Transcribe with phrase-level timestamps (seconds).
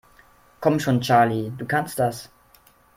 [0.61, 2.31] Komm schon, Charlie, du kannst das!